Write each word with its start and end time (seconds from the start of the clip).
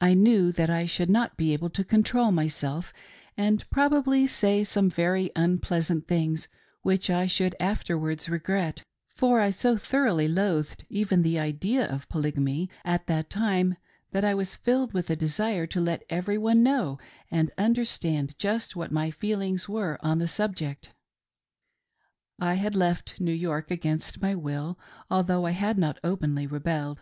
I 0.00 0.14
knew 0.14 0.50
that 0.50 0.68
I 0.70 0.80
"HAVE 0.90 0.98
YOU 0.98 1.06
GOT 1.06 1.06
THE 1.06 1.06
BLUES?" 1.06 1.06
341 1.06 1.06
should 1.06 1.10
not 1.12 1.36
be 1.36 1.52
able 1.52 1.70
to 1.70 1.84
control 1.88 2.32
myself, 2.32 2.92
and 3.36 3.58
might 3.60 3.70
probably 3.70 4.26
say 4.26 4.64
some 4.64 4.90
very 4.90 5.30
unpleasant 5.36 6.08
things, 6.08 6.48
which 6.82 7.08
I 7.08 7.28
should 7.28 7.54
afterwards 7.60 8.28
regret; 8.28 8.82
for 9.14 9.40
I 9.40 9.50
so 9.50 9.76
thoroughly 9.76 10.26
loathed 10.26 10.84
even 10.88 11.22
the 11.22 11.38
idea 11.38 11.86
of 11.86 12.08
Polygomy 12.08 12.68
at 12.84 13.06
that 13.06 13.30
time 13.30 13.76
that 14.10 14.24
I 14.24 14.34
was 14.34 14.56
filled 14.56 14.92
with 14.92 15.08
a 15.10 15.14
desire 15.14 15.68
to 15.68 15.80
let 15.80 16.02
every 16.10 16.38
one 16.38 16.64
know 16.64 16.98
and 17.30 17.52
understand 17.56 18.36
just 18.40 18.74
what 18.74 18.90
my 18.90 19.12
feelings 19.12 19.68
were 19.68 19.96
on 20.02 20.18
that 20.18 20.26
subject. 20.26 20.92
I 22.40 22.54
had 22.54 22.74
left 22.74 23.20
New 23.20 23.30
York 23.32 23.70
against 23.70 24.20
my 24.20 24.34
will, 24.34 24.76
although 25.08 25.46
I 25.46 25.52
had 25.52 25.78
not 25.78 26.00
openly 26.02 26.48
rebelled. 26.48 26.98